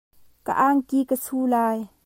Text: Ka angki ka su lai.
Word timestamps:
Ka 0.45 0.53
angki 0.67 0.99
ka 1.09 1.15
su 1.23 1.39
lai. 1.53 1.79